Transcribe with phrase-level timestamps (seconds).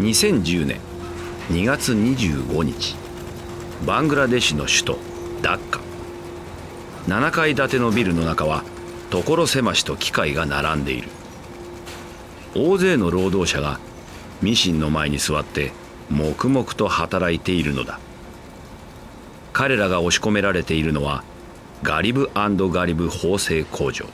[0.00, 0.80] 2010年
[1.50, 2.96] 2月25日
[3.86, 4.98] バングラデシュの首都
[5.42, 5.80] ダッカ。
[7.06, 8.64] 7階建てのビルの中は
[9.10, 11.08] 所狭しと機械が並んでいる。
[12.54, 13.78] 大勢の労働者が
[14.40, 15.72] ミシンの前に座って
[16.08, 18.00] 黙々と働いているのだ。
[19.52, 21.24] 彼らが押し込められているのは
[21.82, 24.06] ガリブガリブ縫製工場。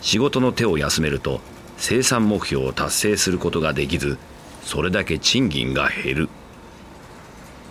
[0.00, 1.40] 仕事の手を休めると
[1.78, 4.18] 生産目標を達成することができず
[4.62, 6.28] それだけ賃金が減る。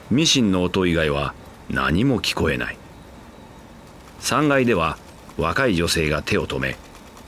[0.09, 1.33] ミシンの音以外は
[1.69, 2.77] 何も聞こえない。
[4.21, 4.97] 3階では
[5.37, 6.77] 若い女性が手を止め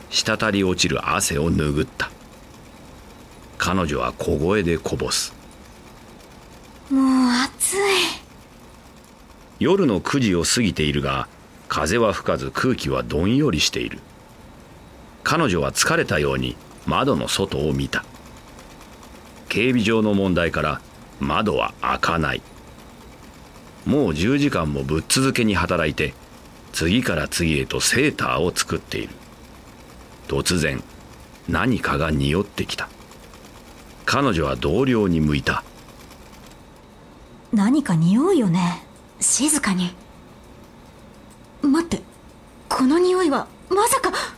[0.09, 2.09] 滴り落ちる汗を拭った。
[3.57, 5.33] 彼女は小声でこぼす。
[6.89, 7.03] もう
[7.43, 7.77] 暑い。
[9.59, 11.27] 夜の9時を過ぎているが
[11.67, 13.99] 風は吹かず空気はどんよりしている
[15.29, 18.05] 彼女は疲れたように窓の外を見た。
[19.49, 20.79] 警備上の問題から
[21.19, 22.41] 窓は開かない。
[23.85, 26.13] もう10時間もぶっ続けに働いて
[26.71, 29.09] 次から次へとセーターを作っている。
[30.29, 30.81] 突然
[31.49, 32.87] 何かが匂ってきた。
[34.05, 35.65] 彼女は同僚に向いた。
[37.51, 38.85] 何か匂うよね。
[39.19, 39.93] 静かに。
[41.61, 42.01] 待って
[42.69, 44.36] この匂いはまさか。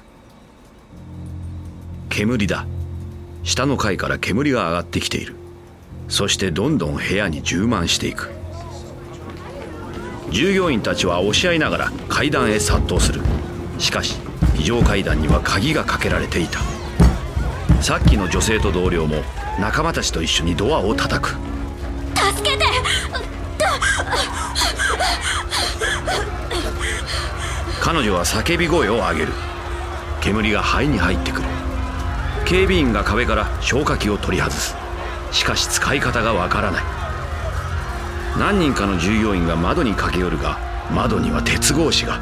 [2.19, 2.67] 煙だ。
[3.45, 5.35] 下の階から煙が上がってきている。
[6.09, 8.29] そしてどんどん部屋に充満していく。
[10.29, 13.21] 従業員たちは押し合いながら階段へ殺到する。
[13.77, 14.17] しかし
[14.55, 16.59] 非常階段には鍵がかけられていた。
[17.81, 19.23] さっきの女性と同僚も
[19.57, 21.29] 仲間たちと一緒にドアを叩く。
[21.29, 22.65] 助けて！
[27.79, 29.31] 彼女は叫び声を上げる。
[30.19, 31.58] 煙が肺に入ってくる
[32.49, 34.75] 警備員が壁から消火器を取り外す。
[35.31, 36.83] しかし使い方がわからない。
[38.39, 40.57] 何人かの従業員が窓に駆け寄るが
[40.91, 42.19] 窓には鉄格子が。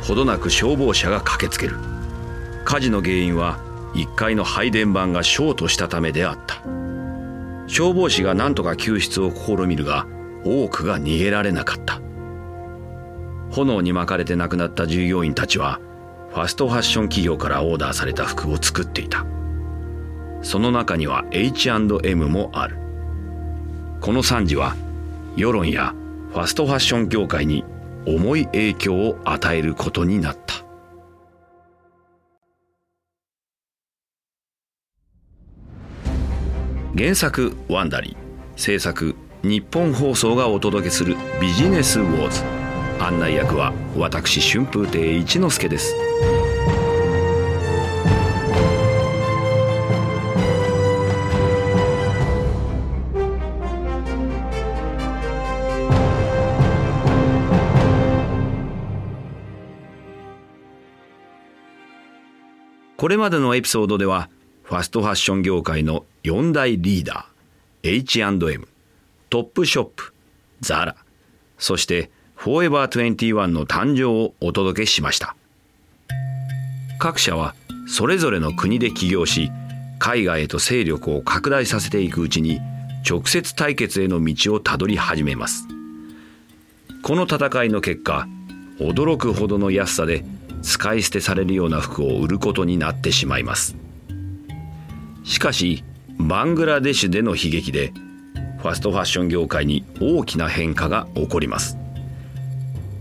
[0.00, 1.76] ほどなく消防車が駆けつける。
[2.64, 3.58] 火事の原因は
[3.92, 6.62] 1階の配電盤がショートしたためであった。
[7.66, 10.06] 消防士が何とか救出を試みるが
[10.46, 12.00] 多くが逃げられなかった。
[13.50, 15.78] 炎に巻かれて亡くなった従業員たちは
[16.34, 19.24] ファストファッション企業からオーダーされた服を作っていた。
[20.42, 22.76] その中には H&M もある。
[24.00, 24.74] この惨事は
[25.36, 25.94] 世論や
[26.32, 27.64] ファストファッション業界に
[28.04, 30.54] 重い影響を与えることになった。
[36.96, 38.16] 原作ワンダリー
[38.56, 39.14] 制作
[39.44, 42.63] 日本放送がお届けするビジネスウォーズ。
[43.00, 45.94] 案内役は私春風亭一之輔です。
[63.04, 64.30] これまでのエピソードでは
[64.62, 68.66] ファストファッション業界の4大リーダー H&M
[69.28, 70.14] トップショップ
[70.62, 70.96] ザラ
[71.58, 75.36] そしてフォーエバー21の誕生をお届けしました。
[76.98, 77.54] 各社は
[77.86, 79.50] それぞれの国で起業し
[79.98, 82.60] 海外へと勢力を拡大させていくうちに
[83.08, 85.66] 直接対決への道をたどり始めます。
[87.02, 88.26] この戦いの結果
[88.78, 90.24] 驚くほどの安さで
[90.62, 93.76] 使い捨てされるような服を売ることになってしまいます。
[95.24, 95.84] しかし
[96.18, 97.92] バングラデシュでの悲劇で
[98.58, 101.83] ファストファッション業界に大きな変化が起こります。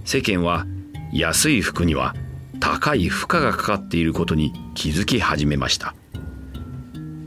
[0.06, 0.66] 世間は
[1.12, 2.16] 安い服には
[2.60, 5.96] 高い負荷がかかっていることに気づき始めました。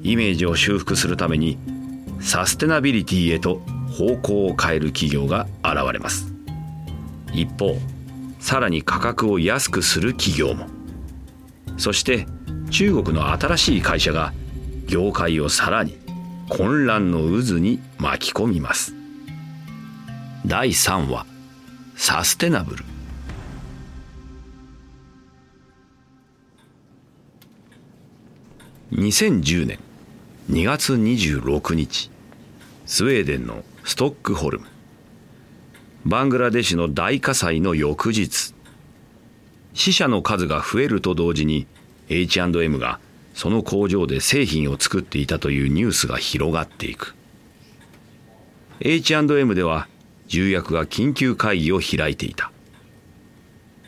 [0.02, 1.58] イメージを修復するために
[2.20, 3.60] サステナビリティへと
[3.90, 6.32] 方向を変える企業が現れます。
[7.32, 7.76] 一方
[8.38, 10.66] さらに価格を安くする企業も。
[11.76, 12.26] そして
[12.70, 14.32] 中国の新しい会社が
[14.86, 15.98] 業界をさらに
[16.48, 18.94] 混乱の渦に巻き込みます。
[20.46, 21.26] 第3話
[21.98, 22.84] サステナブル。
[28.92, 29.78] 2010年
[30.50, 32.10] 2月26日
[32.84, 34.66] スウェーデンのストックホルム。
[36.04, 38.54] バングラデシュの大火災の翌日
[39.72, 41.66] 死者の数が増えると同時に
[42.10, 43.00] H&M が
[43.34, 47.16] その工場で製品を作っていたというニュースが広がっていく。
[48.80, 49.88] H&M では
[50.26, 52.50] 重役が緊急会議を開いていた。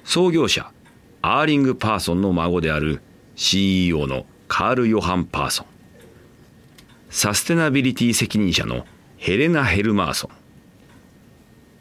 [0.05, 0.73] 創業者
[1.21, 3.03] アーリング・パーソンの孫である
[3.37, 5.67] CEO のカール・ヨハン・パーソン。
[7.11, 8.87] サステナビリティ責任者の
[9.17, 10.31] ヘレナ・ヘルマーソン。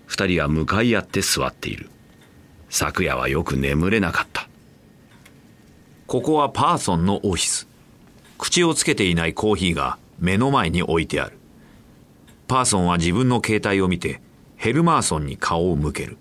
[0.06, 1.89] 二人は向かい合って座っている。
[2.69, 4.50] 昨夜はよく眠れなかった。
[6.07, 7.68] ここはパーソンのオフィス。
[8.38, 11.38] 口をつけていないコーヒーが目の前に置いてある。
[12.48, 14.21] パーソンは自分の携帯を見て
[14.57, 16.18] ヘルマーソンに顔を向ける。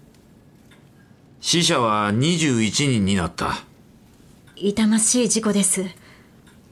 [1.40, 3.54] 死者は21人になった。
[4.56, 5.84] 痛ましい事故です。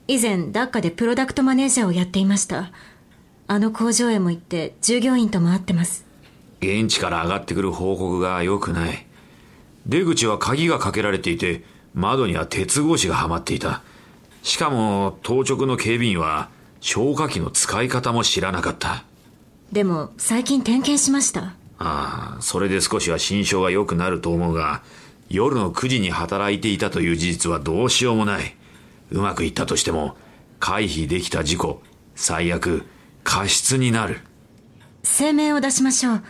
[0.06, 2.70] 以前ダッカでプロダクトマネージャーをやっていました。
[3.46, 6.05] あの工場へも行って従業員とも会ってます。
[6.61, 9.06] 現地から上がってくる報告が良くない。
[9.87, 11.62] 出口は鍵がかけられていて
[11.94, 13.82] 窓には鉄格子がはまっていた。
[14.43, 16.50] しかも当直の警備員は
[16.81, 19.05] 消火器の使い方も知らなかった
[19.75, 21.56] でも最近点検しました。
[21.79, 24.85] ああそれで少しは心象が良くなると思うが
[25.29, 28.55] 夜の9時に働いていたという事実はどうしようもない。
[29.11, 30.17] うまくいったとしても
[30.61, 31.82] 回避できた事故
[32.15, 32.85] 最悪
[33.25, 34.21] 過失になる。
[35.03, 36.23] 声明を出しましょう。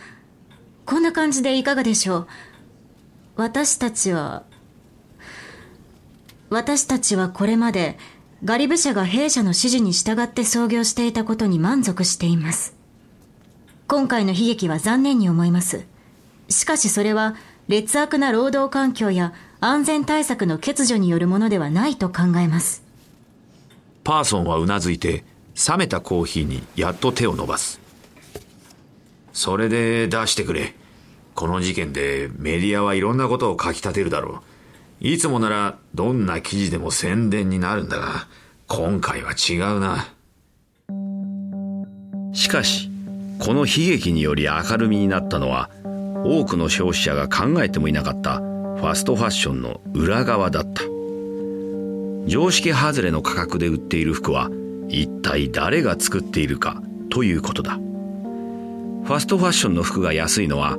[0.87, 2.27] こんな感じでいかがでしょう。
[3.35, 4.41] 私たちは
[6.49, 7.99] 私たちはこれまで
[8.43, 12.74] ガリブ社が弊社の指示に従って操業していたことに満足しています
[13.87, 15.85] 今回の悲劇は残念に思います。
[16.49, 17.35] しかしそれは
[17.67, 22.83] 劣悪な労働環境や安全対策の欠如によるものではないと考えます。
[24.03, 25.23] パーソンはうなずいて
[25.67, 27.79] 冷めたコーヒーにやっと手を伸ばす。
[29.33, 30.73] それで出してくれ。
[31.35, 34.41] この事件でメディアはいろんなことを書き立てるだろ
[35.01, 35.07] う。
[35.07, 38.27] いつもならどんな記事でも宣伝になるんだが
[38.67, 40.07] 今回は違うな。
[42.33, 42.94] しかし
[43.39, 45.69] この悲劇により明るみになったのは
[46.23, 50.83] 多くの消費者が考えてもいなかったファストファッションの裏側だった。
[52.27, 54.49] 常識外れの価格で売っている服は
[54.89, 57.73] 一体誰が作っているかということだ。
[57.75, 60.77] ファストファッションの服が安いのは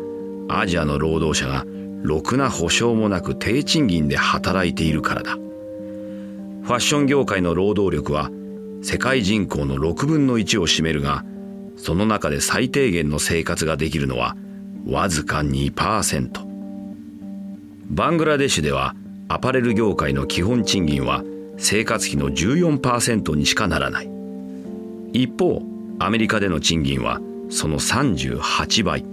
[0.48, 1.64] アジアの労働者が
[2.02, 5.32] ろくな保証もなく低賃金で働いているからだ。
[5.32, 8.30] ファッション業界の労働力は
[8.82, 11.24] 世界人口の6分の1を占めるが
[11.76, 14.36] その中で最低限の生活ができるのは
[14.86, 16.46] わずか2%
[17.88, 18.94] バングラデシュでは
[19.28, 21.22] アパレル業界の基本賃金は
[21.58, 24.10] 生活費の14%にしかならない。
[25.12, 25.62] 一方
[25.98, 29.04] アメリカでの賃金はその38倍。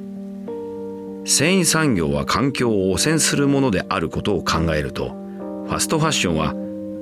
[1.25, 6.53] 繊維産業は環境を汚染するものであることを考えるとファストファッションは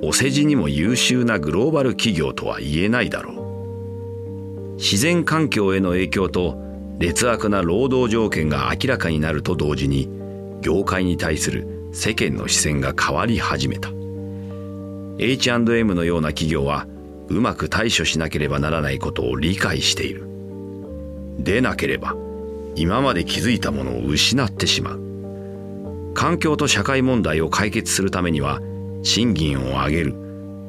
[0.02, 3.41] お世辞にも優秀なグローバル企業とは言えないだろう。
[4.82, 6.58] 自然環境への影響と
[6.98, 10.08] 劣悪な労働条件が明らかになると同時に
[10.60, 13.90] 業界に対する世間の視線が変わり始めた。
[15.20, 16.88] H&M のような企業は
[17.28, 20.26] うまく対処しなければならないことを理解している。
[21.38, 22.16] でなければ
[22.74, 26.12] 今まで築いたものを失ってしまう。
[26.12, 28.60] 環境と社会問題を解決するためには
[29.04, 30.14] 賃金を上げる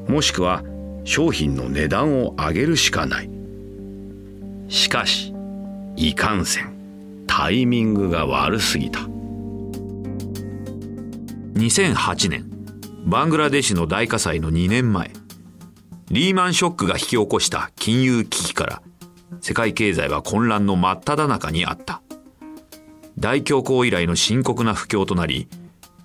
[0.07, 0.63] もしくは
[1.03, 3.32] 商品の値段を上げるしかない。
[4.73, 5.31] しかし
[5.95, 9.01] いかんせんタイミングが悪すぎた。
[11.53, 12.49] 2008年
[13.05, 15.11] バングラデシュの大火災の2年前
[16.09, 18.81] リーマンショックが引き起こした金融危機から
[19.41, 22.01] 世界経済は混乱の真っ只中にあった。
[23.19, 25.47] 大恐慌以来の深刻な不況となり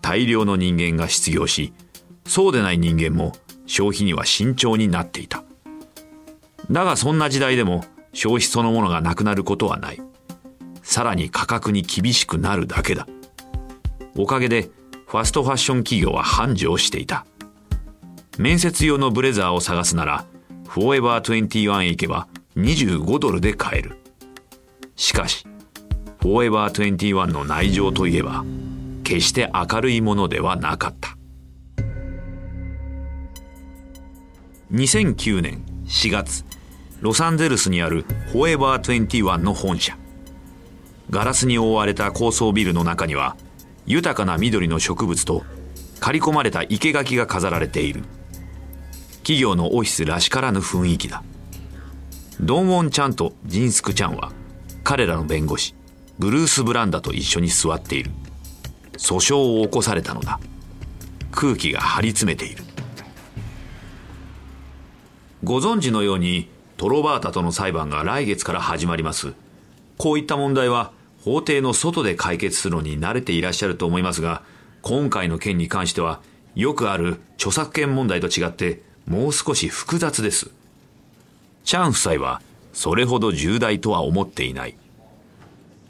[0.02, 1.72] 大量の人間が失業し
[2.26, 3.32] そうでない人間も
[3.64, 5.42] 消費には慎重になっていた。
[6.70, 7.82] だがそんな時代でも
[8.18, 10.02] 消費そのものがなくなることはない。
[10.82, 13.06] さらに価格に厳しくなるだけだ。
[14.16, 14.70] おかげで
[15.06, 17.24] ファストファッション企業は繁盛していた。
[18.36, 20.24] 面接用のブレザーを探すなら
[20.66, 23.96] フォーエバー21へ行けば25ドルで買える。
[24.96, 25.46] しかし
[26.20, 28.44] フォーエバー21の内情といえば
[29.04, 31.16] 決して明るいものではなかった。
[34.72, 36.47] 2009年4月
[37.00, 38.02] ロサンゼルスにある
[38.32, 39.96] フォーエバー21の本社。
[41.10, 43.36] ガラスに覆われた高層ビルの中には
[43.86, 45.44] 豊かな緑の植物と
[46.00, 48.02] 刈り込まれた生垣が飾られている。
[49.18, 51.22] 企業のオフィスらしからぬ雰囲気だ。
[52.40, 54.32] ドンウォンちゃんとジンスクちゃんは
[54.82, 55.76] 彼らの弁護士。
[56.18, 58.10] ブルース・ブランダと一緒に座っている。
[58.94, 60.40] 訴訟を起こされたのだ。
[61.30, 62.64] 空気が張り詰めている。
[65.44, 69.34] ご存知のようにトロバータとの裁判が来月から始まります。
[69.98, 70.92] こういった問題は
[71.24, 74.42] 法廷の外で解決するのに慣れていらっしゃると思いますが
[74.82, 76.20] 今回の件に関しては
[76.54, 80.50] よくある著作権問題と違ってもう少し複雑です。
[81.64, 82.40] チャン夫妻は
[82.72, 84.76] それほど重大とは思っていない。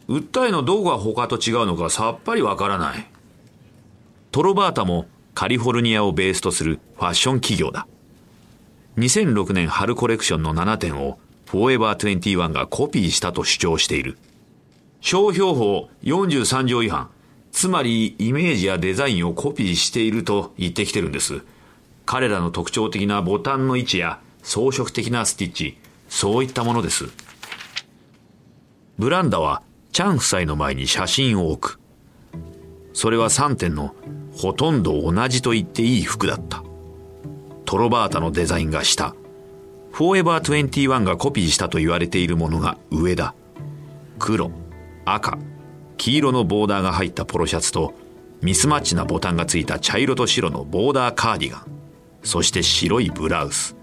[0.09, 3.07] 訴えのどこが他と違うのかさっぱりわからない。
[4.33, 7.87] トロバータもカリフォルニアをベースとするファッション企業だ。
[8.99, 14.19] 2006年春コレクションの7点をフォーエバー21がコピーしたと主張している。
[15.01, 17.09] 商標法43条違反。
[17.53, 21.43] つまりイメージやデザインをコピーしていると言ってきてるんです。
[22.07, 25.79] 彼らの特徴的なボタンの位置や装飾的なスティッチ
[26.09, 27.07] そういったものです。
[28.99, 29.63] ブランダは
[29.93, 31.81] チャン夫妻の前に写真を置く。
[32.93, 33.95] それは3点の
[34.37, 36.65] ほとんど同じと言っていい服だった。
[37.69, 39.15] トロバータのデザインが下
[39.93, 43.35] フォーエバー21がコピーしたと言われているものが上だ。
[44.19, 44.51] 黒
[45.05, 45.37] 赤
[45.99, 47.93] 黄色のボーダーが入ったポロシャツと
[48.41, 51.67] ミスマッチなボタンがついた茶色と白のボーダーカーディガン。
[52.23, 53.77] そして白いブラウス。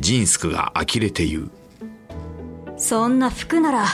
[0.00, 1.50] ジンスクが呆れて言う。
[2.76, 3.86] そんな服なら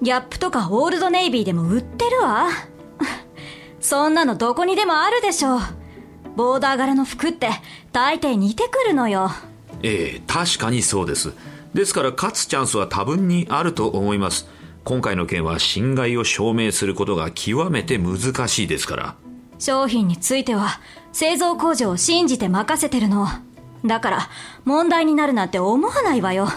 [0.00, 2.48] ギャップとかオールドネイビーでも売ってるわ。
[3.80, 5.60] そんなのどこにでもあるでしょう。
[6.36, 7.50] ボーダー柄の服って
[7.92, 9.30] 大抵似てくるのよ。
[9.82, 11.32] ええ確かにそうです。
[11.74, 14.48] ですから勝つチャンスは多分にあると思います。
[14.84, 19.16] 今回の件は侵害を証明することが極めて難しいですから。
[19.58, 20.80] 商品については
[21.12, 23.28] 製造工場を信じて任せてるの。
[23.84, 24.28] だから
[24.64, 26.48] 問題になるなんて思わないわよ。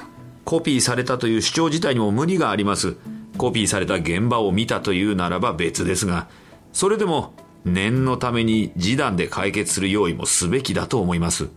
[0.44, 2.98] コピーされたという主張自体にも無理があります。
[3.38, 6.28] コピーされた現場を見たというならば別ですが
[6.74, 7.34] それでも
[7.66, 11.50] 念のために示談で解決する用意もすべきだと思います。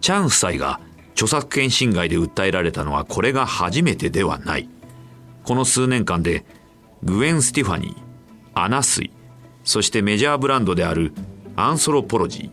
[0.00, 0.80] チャン夫妻が
[1.12, 4.68] 著作権侵害で訴えられたのはこれが初めてではない。
[5.44, 6.44] この数年間で
[7.02, 7.96] グウェン・ステファニー、
[8.54, 9.10] アナスイ
[9.64, 11.12] そしてメジャーブランドである
[11.56, 12.50] アンソロポロジ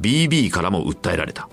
[0.00, 1.48] ー BB からも訴えられた。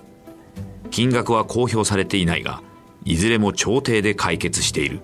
[0.90, 2.62] 金額は公表されていないが
[3.04, 5.00] いずれも調停で解決している。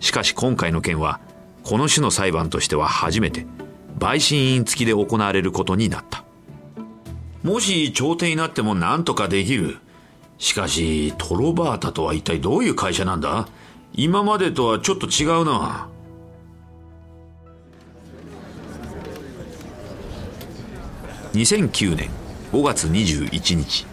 [0.00, 1.20] しかし今回の件は
[1.62, 3.46] この種の裁判としては初めて。
[3.98, 6.24] 陪審員付きで行われることになった。
[7.42, 9.78] もし調停になっても何とかできる。
[10.38, 13.48] しかしトロバータとは一体どういう会社なんだ？
[13.92, 15.88] 今までとはちょっと違うな。
[21.34, 22.10] 2009年
[22.52, 23.86] 5月21日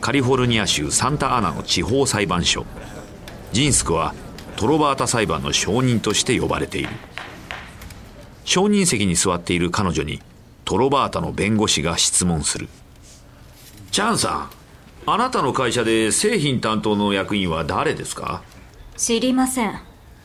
[0.00, 2.64] カリフォルニア州サンタアナの地方裁判所
[3.52, 4.14] ジンスクは
[4.56, 6.88] トロバータ裁判の証人として呼ばれている。
[8.50, 10.20] 証人席に座っている彼女に
[10.64, 12.68] トロバータの弁護士が質問する。
[13.92, 14.50] チャンさ
[15.06, 18.42] んあなたの会社で製品担当の役員は誰ですか？
[18.96, 19.80] 知りません。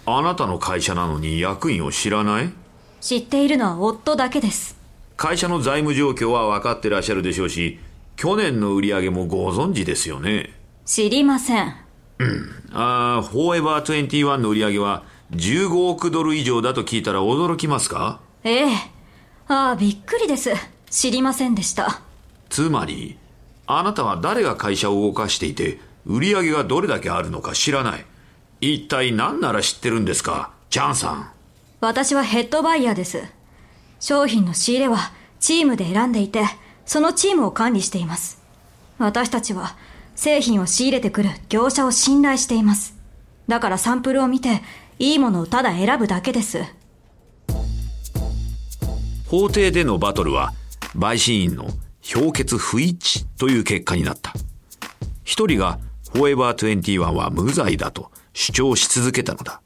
[0.07, 2.51] あなたの会社なのに役員を知らない？
[2.99, 4.75] 知っているのは夫だけです。
[5.17, 7.77] 会社の財務状況は分かってらっしゃるでしょうし
[8.15, 10.51] 去年の売り上げもご存知ですよね。
[10.83, 11.75] 知りません。
[12.17, 12.49] うん。
[12.73, 18.19] ああフォーエバー21の売り上げは15億ドル以上だと聞いたら驚きますか？
[18.43, 18.75] ええ。
[19.47, 20.51] ああびっくりです。
[20.89, 22.01] 知りませんでした。
[22.49, 23.17] つまり
[23.67, 28.05] あなたは誰が会社を動かしていて売り上げがどれだけあるのか知らない。
[28.61, 30.51] 一体何なら知ってるんですか？
[30.69, 31.31] チャンさん。
[31.81, 33.23] 私はヘッドバイヤーです。
[33.99, 36.43] 商品の仕入れはチームで選んでいて
[36.85, 38.41] そのチームを管理しています。
[38.99, 39.75] 私たちは
[40.15, 42.95] 製品を仕入れてくる業者を信頼しています。
[43.47, 44.61] だからサンプルを見て
[44.97, 46.63] いいものをただ選ぶだけです。
[49.27, 50.53] 法廷でのバトルは
[50.95, 51.67] 陪審員の
[52.01, 54.33] 評決不一致という結果になった。
[55.23, 55.79] 一人が
[56.13, 59.61] フォーエバー21は無罪だと主張し続けたのだ。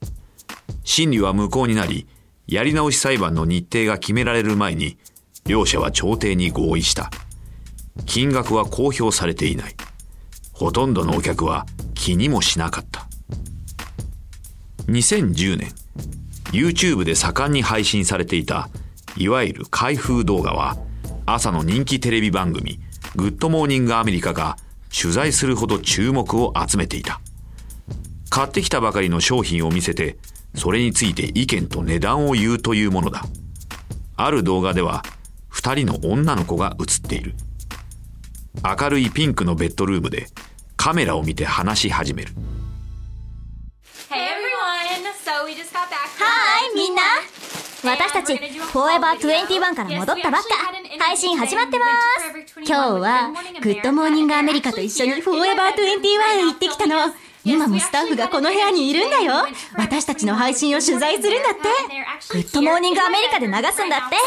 [0.83, 2.07] 審理は無効になり
[2.47, 4.97] やり直し裁判の日程が決められる前に
[5.45, 7.11] 両者は調停に合意した。
[8.05, 9.75] 金額は公表されていない。
[10.53, 13.08] ほとんどのお客は気にもしなかった。
[14.89, 15.69] 2010年
[16.51, 18.69] YouTube で盛んに配信されていた
[19.17, 20.77] いわゆる開封動画は
[21.25, 22.79] 朝の人気テレビ番組
[23.15, 24.57] 「グッドモーニングアメリカ」が
[24.91, 27.21] 取材するほど注目を集めていた。
[28.29, 30.17] 買ってきたばかりの商品を見せて
[30.55, 33.25] それについて意見と値段を言うというものだ。
[34.15, 35.03] ある動画では
[35.47, 37.35] 二人の女の子が映っている。
[38.63, 40.27] 明るいピンクのベッドルームで
[40.77, 42.33] カメラを見て話し始める。
[47.83, 50.47] 私たちフォーエバー21から戻ったばっか。
[50.99, 52.61] 配信始まってます。
[52.65, 53.31] 今日は
[53.61, 57.13] グッドモーニングアメリカと一緒にフォーエバー21へ行ってきたの。
[57.45, 59.47] 今もスタッフがこの部屋にいるんだよ。
[59.77, 61.61] 私たちの配信を取材するんだって。
[62.33, 64.17] グッドモーニングアメリカで流すんだって。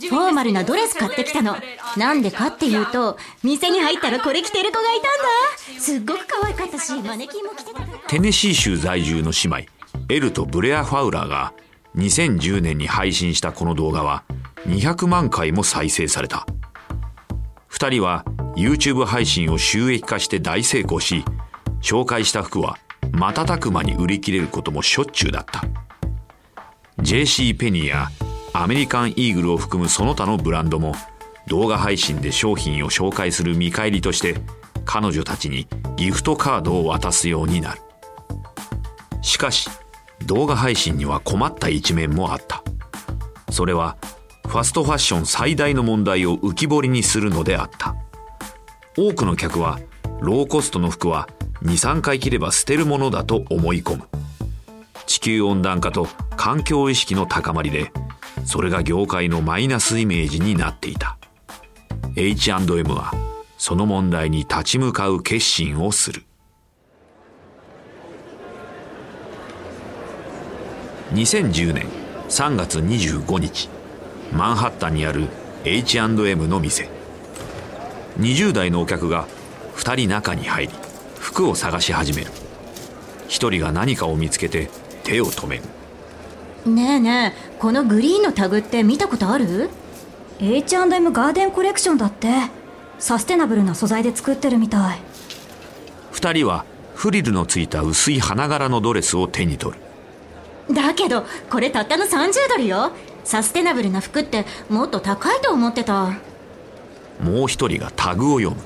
[0.00, 0.08] そう。
[0.08, 1.56] フォーマルなドレス買ってきたの。
[1.96, 5.80] なんでかっていうと、店に入ったらこれ着てる子がいたんだ。
[5.80, 7.80] すっごく可愛かったし、マネキンも着てた。
[8.06, 11.52] テネシー州在住の姉妹エルとブレア・ファウラーが
[11.96, 14.24] 2010年に配信したこの動画は
[14.66, 16.46] 200万回も再生された。
[17.70, 18.24] 2人は
[18.56, 21.24] YouTube 配信を収益化して大成功し
[21.80, 22.78] 紹介した服は
[23.12, 25.64] 瞬く間に売り切れることもしょっちゅうだった。
[27.02, 28.08] JC ペニーや
[28.52, 30.94] アメリカンイーグルを含むその他のブランドも
[31.46, 34.36] 動画配信で商品を紹介する見返りとして
[34.84, 35.66] 彼女たちに
[35.96, 37.80] ギフトカードを渡すようになる。
[39.22, 39.68] しかし
[40.26, 42.62] 動画配信には困った一面もあった。
[43.50, 43.96] それは
[44.46, 47.94] ファストファッション最大の問題を浮き彫りにするのであった。
[48.96, 49.80] 多くの客は
[50.20, 51.28] ローコストの服は
[51.62, 54.08] 23回着れば捨てるものだと思い込む。
[55.06, 57.92] 地球温暖化と環境意識の高まりで
[58.44, 61.18] それが業界のマイナスイメージになっていた。
[62.16, 63.12] H&M は
[63.58, 66.24] その問題に立ち向かう決心をする。
[71.12, 71.86] 2010年
[72.28, 73.68] 3月25日
[74.32, 75.26] マンハッタンにある
[75.64, 76.88] H&M の店。
[78.20, 79.26] 20代のお客が
[79.74, 80.74] 2人中に入り
[81.18, 82.30] 服を探し始める。
[83.28, 84.70] 1人が何かを見つけて
[85.02, 85.62] 手を止める。
[86.70, 89.70] ねえねえ、このグリーンのタグって見たことある
[90.38, 92.28] ？H&M ガーデンコレクションだって
[93.00, 94.98] サステナブルな素材で作ってるみたい。
[96.12, 96.64] 2人は
[96.94, 99.82] フリルのついた薄い花柄のドレスを手に取る
[100.72, 102.92] だけど、これたったの30ドルよ。
[103.24, 106.14] サステナブルな服ってもっと高いと思ってた。
[107.22, 108.62] もう一人がタグを読む。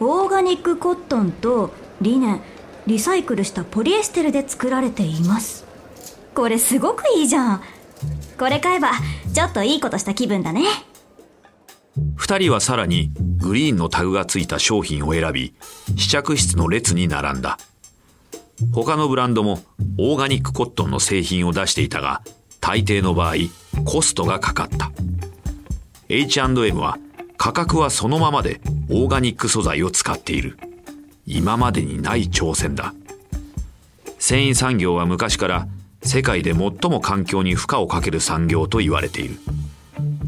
[0.00, 2.40] オーガニックコットンとリネン
[2.86, 5.66] リサイクルしたポリエステルで作られています。
[6.34, 7.62] これすごくいいじゃん。
[8.38, 8.92] これ買えば
[9.34, 10.62] ちょっといいことした気分だね。
[12.16, 15.54] 2人はさらにグリーンのタグがついた商品を選び
[15.96, 17.58] 試着室の列に並んだ
[18.72, 19.60] 他のブランドも
[19.98, 22.22] オーガニックコットンの製品を出していたが
[22.60, 23.34] 大抵の場合
[23.84, 24.90] コストがかかった。
[26.08, 26.98] H&M は
[27.36, 30.58] 価格はそのままでオーガニック素材を使っている。
[31.26, 32.94] 今までにない挑戦だ。
[34.18, 35.68] 繊維産業は昔から
[36.02, 39.36] 世界で最も環境に負荷をかける産業と言われている。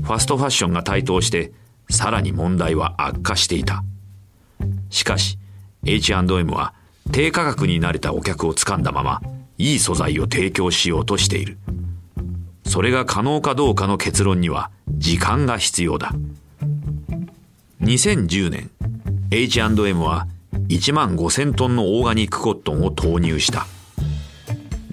[0.04, 1.52] ファストファッションが台頭して
[1.88, 3.82] さらに問題は悪化していた。
[4.90, 5.38] しかし
[5.84, 6.74] H&M は
[7.12, 9.20] 低価格に慣れたお客をつかんだまま
[9.58, 11.58] いい素材を提供しようとしている。
[12.64, 16.12] それが可能かどうかの結論には時間が必要だ。
[17.82, 18.70] 2010年
[19.30, 20.28] H&M は
[20.68, 23.66] 1万5000トンのオーガニックコットンを投入した。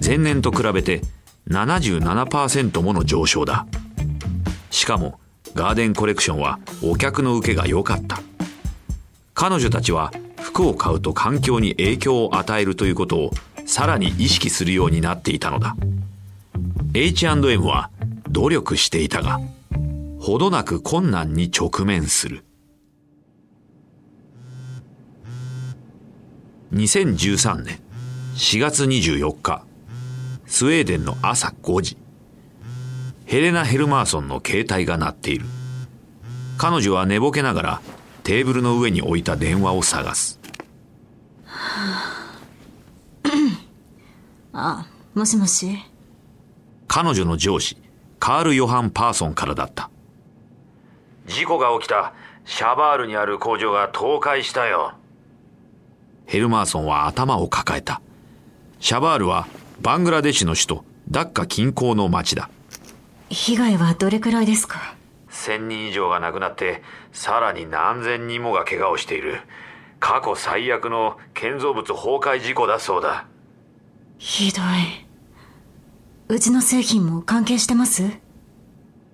[0.04, 1.02] 前年と比べて
[1.48, 3.66] 77%もの上昇だ。
[4.70, 5.20] しかも
[5.54, 8.20] ガーデンコレクションはお客の受けが良かった。
[9.34, 13.30] 彼女たちは服を買うと環境に影響を与えるということを
[13.66, 15.76] さらに意識するようになっていたのだ。
[16.94, 17.90] H&M は
[18.28, 19.40] 努力していたが
[20.20, 22.44] ほどなく困難に直面する。
[26.72, 27.80] 2013年
[28.36, 29.64] 4月24日
[30.46, 31.96] スウェーデンの朝5時
[33.26, 35.44] ヘレナ・ヘルマーソンの携帯が鳴っている。
[36.56, 37.82] 彼女は寝ぼけながら
[38.28, 40.38] テーブルの上に置いた電話を探す。
[44.52, 45.78] あ、もしもし。
[46.88, 47.78] 彼女の上司
[48.18, 49.88] カール・ヨハン・パーソンからだった。
[51.26, 52.12] 事故が起きた。
[52.44, 54.92] シャバールにある工場が倒壊したよ。
[56.26, 58.02] ヘルマーソンは頭を抱えた。
[58.78, 59.48] シャバールは
[59.80, 62.50] バングラデシュの首都ダッカ近郊の町だ。
[63.30, 64.97] 被害はどれくらいですか？
[65.38, 69.40] 1000人以上が亡くなってさらに何千人もが怪我をしている。
[70.00, 73.26] 過去最悪の建造物崩壊事故だそうだ。
[74.18, 74.64] ひどい。
[76.28, 78.02] うちの製品も関係してます？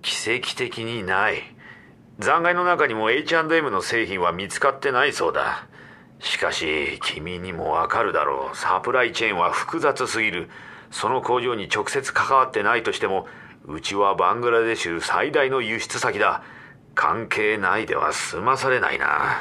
[0.01, 1.41] 奇跡的にない。
[2.19, 5.67] 残骸の中にも H&M の製品は見つかってないそうだ。
[6.19, 8.57] しかし君にもわかるだろう。
[8.57, 10.49] サプライチェーンは複雑すぎる。
[10.91, 13.27] その工場に直接関わってないとしても
[13.67, 16.43] うちはバングラデシュ最大の輸出先だ
[16.93, 19.39] 関係ないでは済まされないな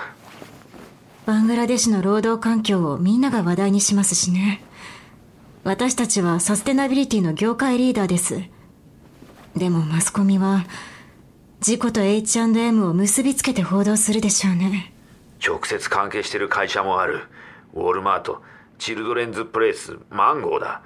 [1.27, 4.63] バングラデシュの労働環境をみんなが話題にしますしね。
[5.63, 8.43] 私たちはサステナビリティの業界リーダーです。
[9.57, 10.67] でもマスコミは、
[11.61, 14.93] 事故と H&M を結びつけて報道するでしょうね。
[15.47, 17.23] 直接関係してる会社もある
[17.75, 18.43] ウォールマート
[18.79, 20.83] チルドレンズプレイスマンゴーだ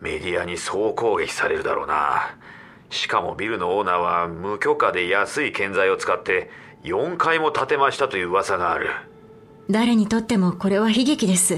[0.00, 2.34] メディアに総攻撃されるだろうな
[2.92, 6.50] しかもビルのオーナーは無許可で安い建材を使って
[6.84, 8.90] 4階も建てましたという噂がある。
[9.70, 11.56] 誰にとってもこれは悲劇です。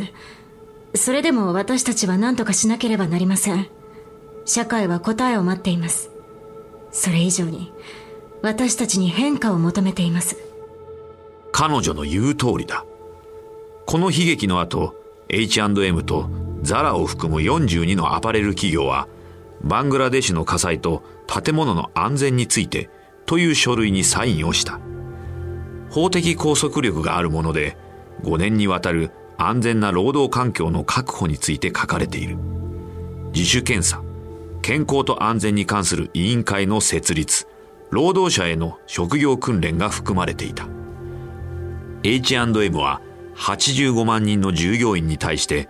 [0.94, 3.66] それでも私たちは何とかしなければなりません。
[4.44, 6.10] 社会は答えを待っています。
[6.92, 7.72] それ以上に
[8.40, 10.36] 私たちに変化を求めています。
[11.50, 12.84] 彼女の言う通りだ。
[13.86, 14.94] この悲劇の後
[15.28, 16.30] H&M と
[16.62, 19.08] ザラを含む42のアパレル企業は
[19.62, 22.90] バングラデシュの火災と建物の安全について
[23.26, 24.80] という書類にサインをした。
[25.90, 27.76] 法的拘束力があるもので
[28.22, 32.36] 5年にわたる安全な労働環境の確保について書かれている。
[33.32, 34.02] 自主検査
[34.62, 37.46] 健康と安全に関する委員会の設立
[37.90, 40.66] 労働者への職業訓練が含まれていた。
[42.02, 43.00] H&M は
[43.36, 45.68] 85万人の従業員に対して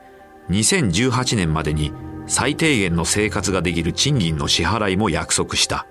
[0.50, 1.92] 2018年までに
[2.26, 5.86] 最低限の生活ができる賃金の支払いも約束した。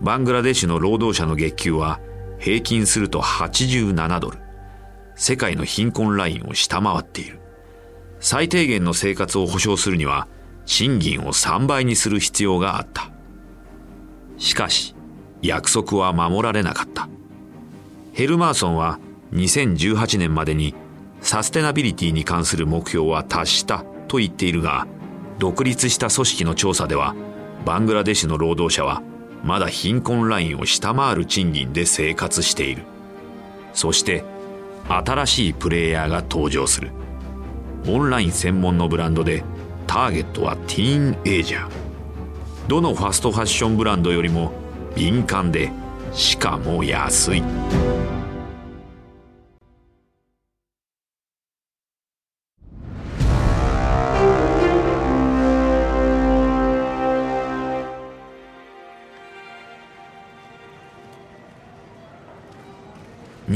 [0.00, 2.00] バングラデシュの労働者の月給は
[2.38, 4.38] 平均すると87ドル。
[5.14, 7.40] 世界の貧困ラインを下回っている。
[8.18, 10.26] 最低限の生活を保障するには
[10.64, 13.10] 賃金を3倍にする必要があった。
[14.38, 14.94] しかし
[15.42, 17.08] 約束は守られなかった。
[18.14, 18.98] ヘルマーソンは
[19.32, 20.74] 2018年までに
[21.20, 24.86] サステナビリティに関する目標は達したと言っているが
[25.40, 27.16] 独立した組織の調査では
[27.64, 29.02] バングラデシュの労働者は
[29.42, 32.82] まだ貧困ラインを下回る賃金で生活している。
[33.72, 34.22] そして
[34.86, 36.90] 新しいプレイヤーが登場する。
[37.88, 39.42] オンライン専門のブランドで
[39.86, 41.70] ターゲットはティーンエイジャー。
[42.68, 44.52] どのファストファッションブランドよりも
[44.94, 45.72] 敏感で
[46.12, 47.42] しかも安い。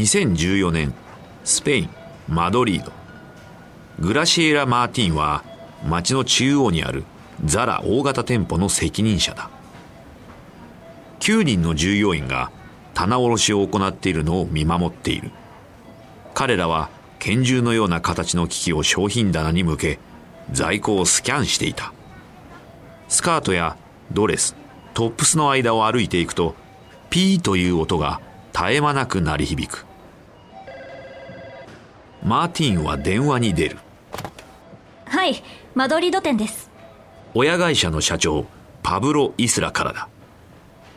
[0.04, 0.92] 2014年
[1.44, 1.90] スペイン
[2.28, 2.92] マドリード。
[4.00, 5.42] グラシエラ・マーティンは
[5.86, 7.04] 街の中央にある
[7.44, 9.48] ザラ大型店舗の責任者だ。
[11.20, 12.50] 9人の従業員が
[12.92, 15.30] 棚卸しを行っているのを見守っている。
[16.34, 19.98] 彼らは拳銃のような形の機器を商品棚に向け
[20.52, 21.94] 在庫をスキャンしていた。
[23.08, 23.78] スカートや
[24.12, 24.54] ドレス
[24.92, 26.54] トップスの間を歩いていくと
[27.08, 28.20] ピーという音が
[28.52, 29.86] 絶え間なく鳴り響く。
[32.24, 33.76] マーティンは電話に出る。
[35.04, 35.42] はい
[35.74, 36.70] マドリード店です。
[37.34, 38.46] 親会社の社長
[38.82, 40.08] パブロ・イスラからだ。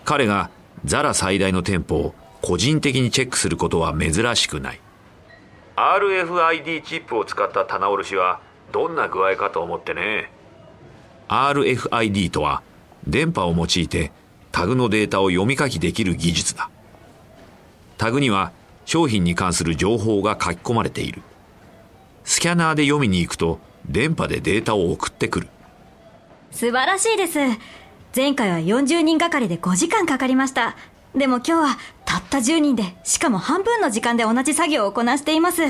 [0.05, 0.49] 彼が
[0.85, 4.79] ザラ最大の店舗を個人的にチェックすることは珍しくない。
[5.75, 8.39] RFID チップを使った棚卸しは
[8.71, 10.31] どんな具合かと思ってね。
[11.27, 12.63] RFID とは
[13.05, 14.13] 電波を用いて
[14.53, 16.69] タグのデータを読み書きできる技術だ。
[17.97, 18.53] タグには
[18.88, 21.21] 商品に関する情報が書き込まれている。
[22.23, 25.50] スキャナーで読みに行くと電波でデータを送ってくる。
[26.52, 27.38] 素晴らしいです。
[28.15, 30.78] 前回は40人がかりで5時間かかりました。
[31.13, 35.63] でも今日はたった10人で、しかも半分の時間で同じ作業をこなしています。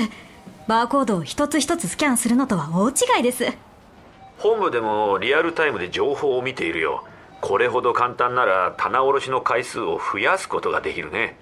[0.68, 3.52] バーコードを一つ一つスキャンするのとは大違いです。
[4.36, 7.02] 本部でもリアルタイムで情報を見ているよ。
[7.40, 11.36] これほど簡単なら棚卸しの回数を増やすことができるね。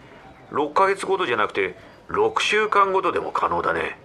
[0.57, 1.77] 6ヶ月ごとじゃなくて
[2.09, 3.99] 6週間ごとでも可能だね。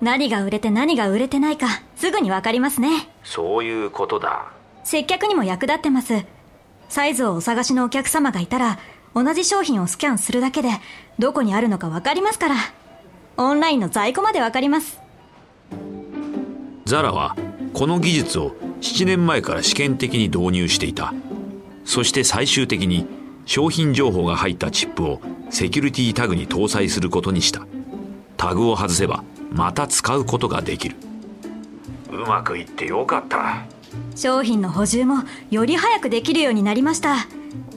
[0.00, 3.10] 何が売れて何が売れてないかすぐにわかりますね。
[3.22, 4.46] そういうことだ。
[4.82, 6.24] 接客にも役立ってます。
[6.88, 8.78] サイズをお探しのお客様がいたら
[9.14, 10.70] 同じ商品をスキャンするだけで
[11.18, 12.54] どこにあるのかわかりますから。
[13.36, 15.00] オンラインの在庫までわかります。
[16.86, 17.36] ザラは
[17.74, 21.12] この技術を7年前から試験的に導入していた。
[21.84, 23.06] そして最終的に
[23.48, 27.66] 商品情報が入ったチップをセキュリティタグに搭載することにした。
[28.36, 30.96] タグを外せばまた使うことができる。
[32.12, 33.64] うまくいってよかった。
[34.14, 37.26] 商品の補充もより早くできるようになりました。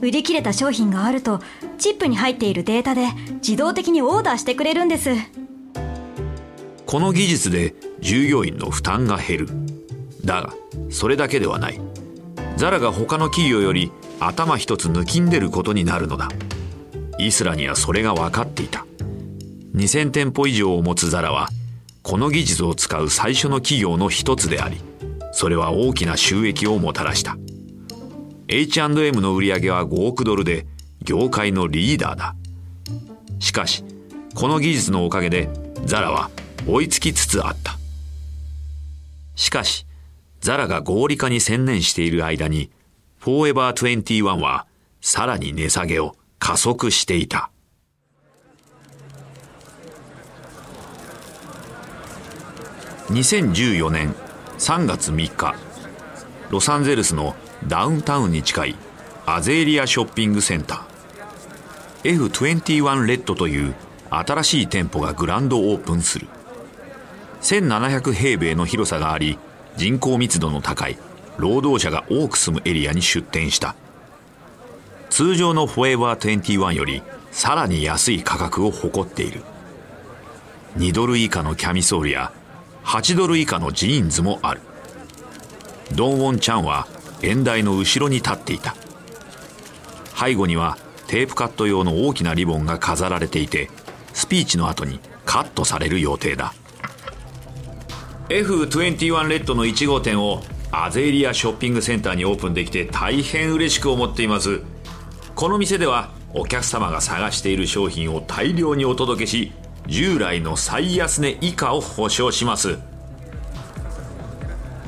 [0.02, 1.40] 売り切れた商品があると
[1.78, 3.06] チップに入っているデータで
[3.36, 5.08] 自動的にオーダーしてくれるんです。
[6.84, 9.48] この技術で従業員の負担が減る。
[10.22, 10.52] だが
[10.90, 11.80] それだけではない。
[12.58, 13.90] ザラが他の企業より
[14.26, 16.28] 頭一つ抜きんでることになるのだ。
[17.18, 18.86] イスラにはそれが分かっていた。
[19.74, 21.48] 2000店舗以上を持つザラは
[22.02, 24.76] この技術を使う最初の企業の一つであり
[25.32, 27.36] それは大きな収益をもたらした。
[28.48, 30.66] H&M の売り上げは5億ドルで
[31.02, 32.34] 業界のリーダーだ。
[33.38, 33.82] しかし
[34.34, 35.48] この技術のおかげで
[35.84, 36.30] ザラは
[36.66, 37.78] 追いつきつつあった。
[39.34, 39.86] しかし
[40.40, 42.70] ザラが合理化に専念している間に
[43.22, 44.66] フォーエバー21は
[45.00, 47.52] さらに値下げを加速していた。
[53.10, 54.12] 2014年
[54.58, 55.54] 3月3日、
[56.50, 57.36] ロサンゼルスの
[57.68, 58.74] ダウンタウンに近い
[59.24, 63.72] アゼリアショッピングセンター F21 レッドという
[64.10, 66.26] 新しい店舗がグランドオープンする
[67.40, 69.38] 1700平米の広さがあり
[69.76, 70.98] 人口密度の高い
[71.42, 73.74] 労働者が多く住むエリアに出店した。
[75.10, 77.02] 通常のフォーエバー21より
[77.32, 79.42] さらに安い価格を誇っている。
[80.76, 82.32] 2ドル以下のキャミソールや
[82.84, 84.60] 8ドル以下のジーンズもある。
[85.96, 86.86] ドンウォン・チャンは
[87.22, 88.76] 演台の後ろに立っていた。
[90.14, 90.78] 背後には
[91.08, 93.68] テープカット用の大きなリボンが飾られていて
[94.12, 96.54] スピーチの後にカットされる予定だ。
[98.28, 104.62] F21 レッドの1号店をアゼリアショッピングセンターにオープンできて大変嬉しく思っています。
[105.34, 109.52] この店ではお客様が探している商品を大量にお届けし
[109.86, 112.78] 従来の最安値以下を保証します。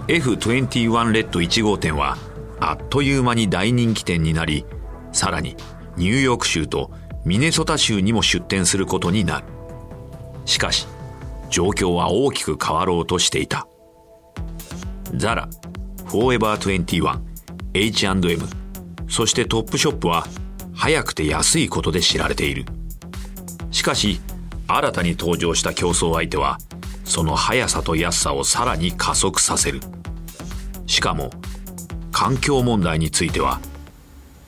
[0.09, 2.17] F21 レッド1号店は
[2.61, 4.65] あっという間に大人気店になり
[5.13, 5.55] さらに
[5.99, 6.91] ニューヨーク州と
[7.27, 9.47] ミネソタ州にも出店することになる。
[10.47, 10.87] しかし
[11.51, 13.69] 状況は大きく変わろうとしていた。
[15.17, 15.49] ザラ
[16.07, 17.21] フォーエバー21
[17.75, 18.39] H&M
[19.09, 20.27] そしてトップショップは
[20.75, 22.65] 早くて安いことで知られている。
[23.71, 24.21] しかし
[24.67, 26.59] 新たに登場した競争相手は
[27.05, 29.81] その速さと安さをさらに加速させる。
[30.87, 31.31] しかも
[32.13, 33.61] 環境問題については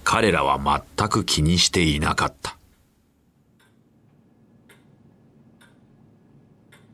[0.05, 2.57] 彼らは全く気にしていなかった。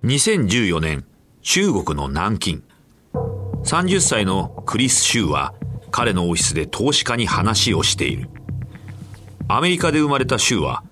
[0.04, 1.04] 2014年
[1.42, 2.62] 中国の南京。
[3.64, 5.54] 30歳のクリス・シューは
[5.90, 8.28] 彼のオフィスで投資家に話をしている
[9.48, 10.82] アメリカで生まれたシューは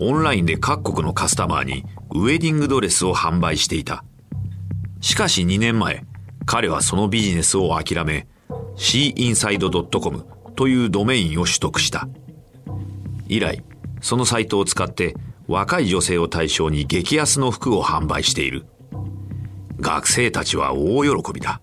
[0.00, 4.04] オンラインで各国のカスタマーにウェディングドレスを販売していた。
[5.00, 6.04] しかし2年前、
[6.46, 8.28] 彼はそのビジネスを諦め、
[8.76, 12.08] shinside.com というドメインを取得した。
[13.26, 13.64] 以来、
[14.00, 15.14] そのサイトを使って
[15.48, 18.66] 若い女性を対象に激安の服を販売している。
[19.80, 21.60] 学生たちは大喜びだ。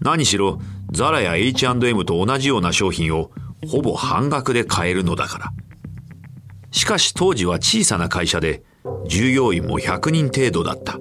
[0.00, 0.58] 何しろ、
[0.92, 3.30] ザラや H&M と同じような商品を
[3.66, 5.52] ほぼ半額で買えるのだから。
[6.70, 8.62] しかし当時は小さな会社で
[9.06, 10.98] 従業員も100人程度だった。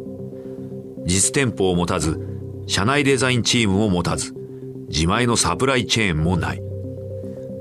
[1.05, 2.19] 実店舗を持たず、
[2.67, 4.33] 社内デザインチームを持たず、
[4.89, 6.61] 自前のサプライチェーンもない。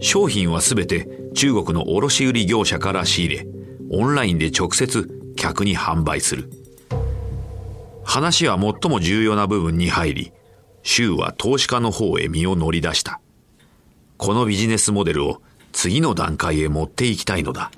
[0.01, 3.47] 商品はすべて中国の卸売業者から仕入れ、
[3.91, 6.51] オンラインで直接客に販売する。
[8.05, 10.33] 話は最も重要な部分に入り、
[10.87, 13.21] 州は投資家の方へ身を乗り出した。
[14.17, 17.73] このビジネスモデルを次の段階へ持っていきたいのだ。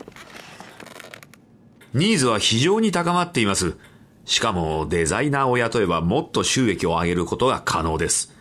[1.95, 3.77] ニーズは非常に高まっています。
[4.27, 8.35] しかもデザイナーを雇えばもっと収益を上げることが可能です。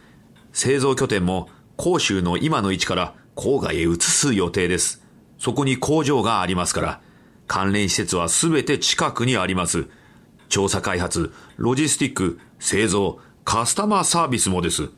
[0.51, 1.49] 製造拠点も
[1.79, 5.01] 広州の今の位置から郊外へ移す予定です。
[5.39, 7.01] そこに工場がありますから、
[7.47, 9.87] 関連施設はすべて近くにあります。
[10.49, 14.89] 調査開発、ロジスティック、製造、カスタマーサービスもです。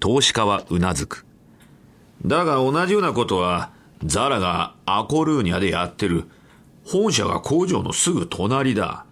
[0.00, 1.24] 投資家はうなずく。
[2.26, 3.70] だが同じようなことは、
[4.02, 6.24] ザラがアコルーニャでやってる。
[6.84, 9.06] 本社が工場のすぐ隣だ。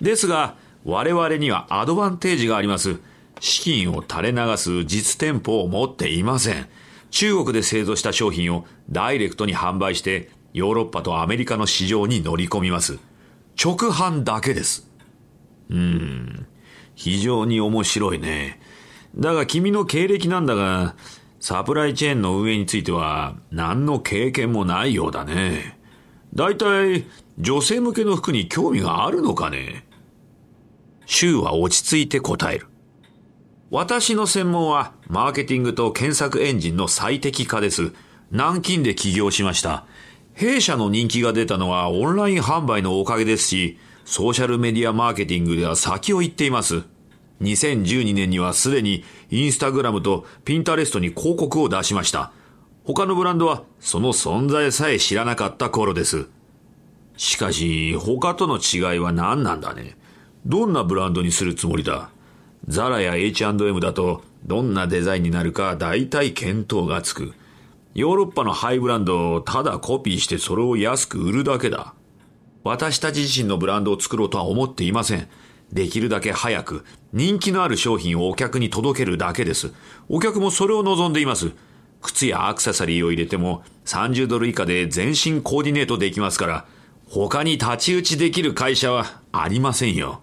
[0.00, 2.98] ですが、我々にはアドバンテージがあります。
[3.38, 6.66] 資金を垂れ流す実店舗を持っていません。
[7.12, 12.98] 中国で製造した商品をダイレクトに販売して、ヨーロッパとアメリカの市場に乗り込みます。
[13.56, 14.90] 直販だけです。
[15.70, 16.46] うーん、
[16.94, 18.60] 非常に面白いね。
[19.16, 20.96] だが君の経歴なんだが、
[21.40, 25.78] サプライチェーンの運営については何の経験もないようだね。
[26.34, 27.04] 大体、
[27.38, 29.84] 女性向けの服に興味があるのかね
[31.06, 32.66] シューは落ち着いて答える。
[33.70, 37.92] 私の専門は、マーケティングと検索エンジンの最適化です。
[38.30, 39.84] 南京で起業しました。
[40.32, 46.82] 弊社の人気が出たのはオンライン販売のおかげですし、ソーシャルメディアマーケティングでは先を行っています。
[47.40, 52.32] 2012年にはすでにインスタグラムとピンタレストに広告を出しました。
[52.84, 56.26] 他のブランドはその存在さえ知らなかった頃です。
[57.16, 59.96] しかし、他との違いは何なんだね。
[60.46, 62.10] どんなブランドにするつもりだ？
[62.68, 67.32] ザラや H&M だとどんなデザインになるか大体見当がつく。
[67.94, 71.94] ヨーロッパのハイブランドをただコピーしてそれを安く売るだけだ。
[72.64, 75.28] 私たち自身のブランドを作ろうとは思っていません。
[75.70, 79.72] できるだけ早く人気のある商品をお客に届けるだけです。
[80.08, 81.52] お客もそれを望んでいます。
[82.00, 86.66] 靴やアクセサリーを入れても30ドル以下で全身コーディネートできますから、
[87.06, 90.22] 他に太刀打ちできる会社はありませんよ。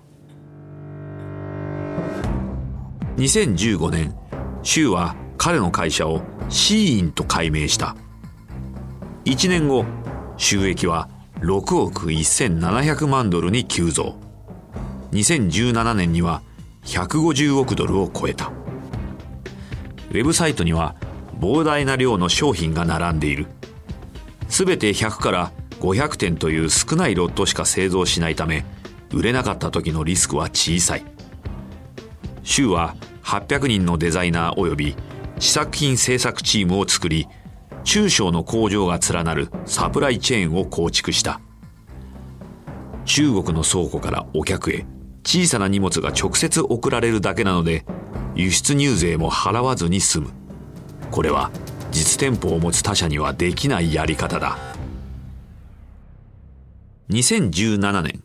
[3.18, 4.16] 2015年、
[4.64, 7.96] シューは彼の会社をシーインと改名した。
[9.26, 9.86] 1年後、
[10.38, 11.08] 収益は
[11.42, 14.16] 6億1700万ドルに急増。
[15.12, 16.44] 2017年には
[16.86, 18.52] 150億ドルを超えた。
[20.12, 20.96] ウェブサイトには
[21.40, 23.48] 膨大な量の商品が並んでいる。
[24.50, 28.64] すべて100から500点という少ないロットしか製造しないため、
[29.12, 31.06] 売れなかった時のリスクは小さい。
[32.44, 34.96] 州は800人のデザイナー及び
[35.40, 37.28] 試作品製作チームを作り、
[37.84, 41.42] 中小の工場が連なるサプライチェーンを構築した。
[43.06, 44.86] 中国の倉庫からお客へ
[45.24, 47.86] 小さな荷物が直接送られるだけなので、
[48.36, 50.30] 輸出入税も払わずに済む。
[51.10, 51.52] これは
[51.92, 54.58] 実店舗を持つ他社にはできないやり方だ。
[57.10, 58.24] 2017年、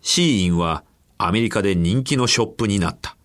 [0.00, 0.82] シーインは
[1.18, 3.16] アメリカで人気のショップになった。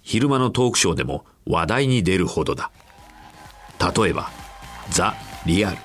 [0.00, 2.70] 昼間のトークショーでも話題に出るほどだ。
[3.78, 4.30] 例えば、
[4.90, 5.76] ザ・リアル。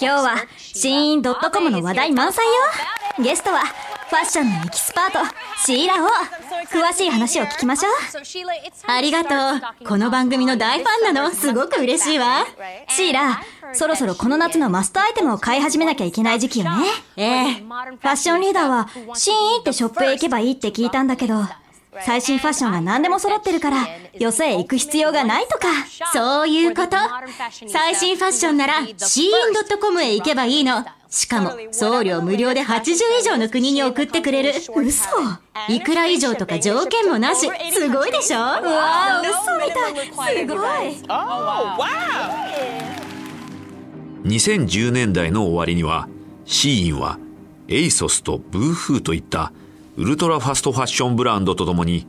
[0.00, 2.52] 今日は SHEIN.com の話題満載よ。
[3.22, 5.18] ゲストはファッションのエキスパート
[5.64, 6.08] シーラを
[6.66, 7.92] 詳しい話を聞きましょう。
[8.86, 9.34] ありがと
[9.84, 9.86] う。
[9.86, 11.30] この番組の大ファンなの。
[11.32, 12.46] すごく嬉しいわ。
[12.88, 13.40] シーラ
[13.72, 16.86] そろそろこの夏のマストアイテムを買い始めなきゃいけない時期よね。
[17.16, 17.54] ええ。
[17.54, 21.42] ファッションリーダーはシーンってショップへ行けばいいって聞いたんだけど
[22.02, 23.86] 最新ファッションが何でも揃ってるから、
[24.18, 25.68] よそへ行く必要がないとか。
[26.12, 26.96] そういうこと。
[27.68, 30.84] 最新ファッションなら、シーン .com へ行けばいいの。
[31.08, 34.52] しかも、送料無料で80以上の国に送ってくれる。
[34.74, 35.08] 嘘
[35.68, 37.48] いくら以上とか条件もなし。
[37.72, 38.38] すごいでしょ？
[38.38, 39.32] うわー、嘘
[39.64, 40.36] みたい。
[40.38, 40.58] すごい。
[44.24, 46.08] 2010年代の終わりには、
[46.44, 47.18] シーインは、
[47.68, 49.52] エイソスとブーフーといった
[49.96, 52.06] ウルトラファストファッションブランドとともに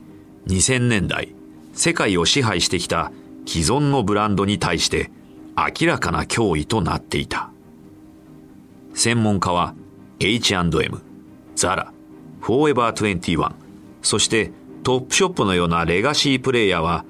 [0.47, 1.35] 2000年代
[1.73, 3.11] 世界を支配してきた
[3.45, 5.11] 既存のブランドに対して
[5.55, 7.51] 明らかな脅威となっていた。
[8.95, 9.75] 専門家は
[10.19, 11.01] H&M、
[11.55, 11.93] ザラ、
[12.41, 13.53] フォーエバー21、
[14.01, 14.51] そして
[14.83, 17.05] トップショップのようなレガシープレイヤーは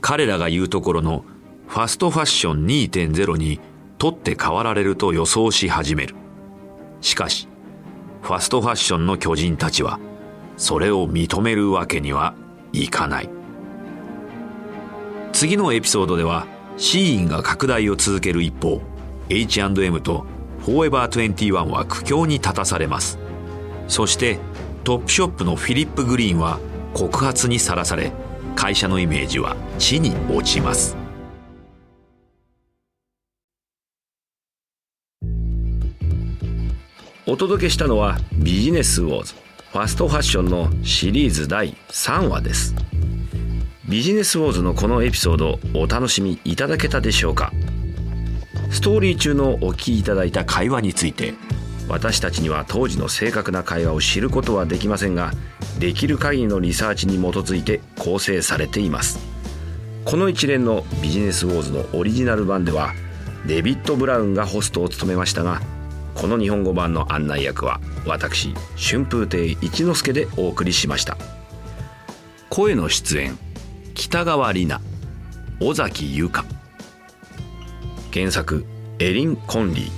[0.00, 1.24] 彼らが言うところの
[1.66, 3.58] ファストファッション2.0に
[3.98, 6.14] 取って代わられると予想し始める。
[7.00, 7.48] しかし、
[8.22, 9.98] ファストファッションの巨人たちは
[10.60, 12.34] それを認めるわけには
[12.72, 13.30] いかない。
[15.32, 16.46] 次のエピソードでは
[16.76, 18.82] シーインが拡大を続ける一方
[19.30, 20.26] H&M と
[20.60, 23.18] フォーエバー21は苦境に立たされます。
[23.88, 24.38] そして
[24.84, 26.60] トップショップのフィリップ・グリーンは
[26.92, 28.12] 告発にさらされ
[28.54, 30.94] 会社のイメージは地に落ちます。
[37.26, 39.49] お届けしたのはビジネスウォーズ。
[39.72, 42.74] ファストファッションのシリーズ第3話です。
[43.88, 47.52] ビジネスウォーズのこのエピソードお楽しみいただけたでしょうか。
[48.72, 51.34] ストーリー中のお聞きいただいた会話について
[51.88, 55.30] 私たちには当時の正確な会話を知ることはできませんが
[55.78, 59.20] できる限りのリサーチに基づいて構成されています。
[60.04, 62.92] この一連のビジネスウォーズのオリジナル版では
[63.46, 65.62] デビッド・ブラウンがホストを務めましたが
[66.14, 71.16] この日本語版の案内役は私春風亭一之輔でお送りしました。
[72.48, 73.38] 声の出演
[73.94, 74.82] 北川里奈
[75.60, 76.44] 尾崎由香。
[78.12, 78.64] 原作
[78.98, 79.90] エリン・コンリー。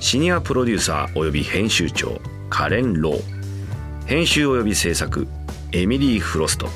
[0.00, 2.20] シニアプロデューサー及び編集長
[2.50, 3.22] カレン・ロー。
[4.06, 5.28] 編集及び制作
[5.72, 6.68] エミリー・フロスト。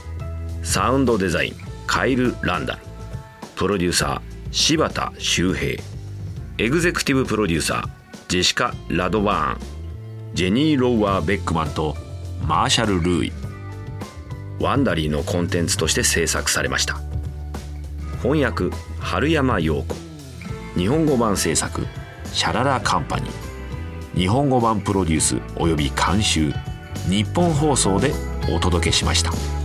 [0.62, 1.55] サウンドデザイン
[1.87, 2.83] カイル・ランダル。
[3.57, 4.20] プロデューサー
[4.51, 5.83] 柴田修平。
[6.59, 8.01] エグゼクティブプロデューサー
[8.33, 9.61] ジェシカ・ラドバーン
[10.33, 11.95] ジェニー・ローワー・ベックマンと
[12.49, 13.33] マーシャル・ルーイ
[14.59, 16.99] ワンダリーのコンテンツとして制作されました。
[18.22, 18.70] 翻訳
[19.01, 19.95] 春山陽子。
[20.78, 21.87] 日本語版制作
[22.33, 24.18] シャララカンパニー。
[24.18, 26.55] 日本語版プロデュース及び監修。
[27.11, 28.14] ニッポン放送で
[28.51, 29.62] お届けしました。